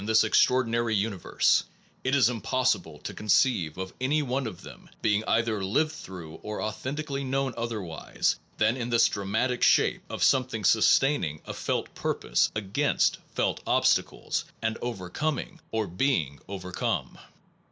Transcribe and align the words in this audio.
and 0.01 0.09
* 0.09 0.09
ef 0.09 0.13
^ 0.13 0.13
nis 0.17 0.23
extraordinary 0.23 0.95
universe 0.95 1.63
it 2.03 2.15
is 2.15 2.27
im 2.27 2.41
P 2.41 2.49
oss 2.53 2.75
ible 2.75 3.03
to 3.03 3.13
conceive 3.13 3.77
of 3.77 3.93
any 4.01 4.23
one 4.23 4.47
of 4.47 4.55
coincide 4.63 4.73
them 4.73 4.89
being 5.03 5.23
either 5.27 5.63
lived 5.63 5.91
through 5.91 6.39
or 6.41 6.59
authentically 6.59 7.23
known 7.23 7.53
otherwise 7.55 8.39
than 8.57 8.75
in 8.75 8.89
this 8.89 9.07
dramatic 9.07 9.61
shape 9.61 10.01
of 10.09 10.23
something 10.23 10.63
sustaining 10.63 11.39
a 11.45 11.53
felt 11.53 11.93
purpose 11.93 12.49
against 12.55 13.17
felt 13.35 13.59
obstacles, 13.67 14.43
and 14.59 14.75
overcoming 14.81 15.59
or 15.69 15.85
being 15.85 16.39
overcome. 16.47 17.19